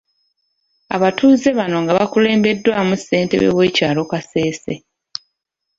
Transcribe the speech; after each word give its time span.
Abatuuze 0.95 1.47
bano 1.57 1.77
nga 1.83 1.91
bakulembeddwa 1.97 2.75
ssentebe 2.99 3.47
w’ekyalo 3.57 4.01
Kasese. 4.11 4.73